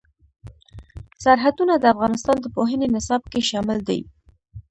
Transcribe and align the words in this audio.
سرحدونه 1.23 1.73
د 1.79 1.85
افغانستان 1.93 2.37
د 2.41 2.45
پوهنې 2.55 2.87
نصاب 2.95 3.23
کې 3.31 3.41
شامل 3.49 3.77
دي. 3.89 3.99